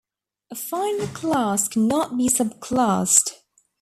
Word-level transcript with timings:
A 0.49 0.55
final 0.55 1.05
class 1.09 1.67
cannot 1.67 2.17
be 2.17 2.27
subclassed. 2.27 3.33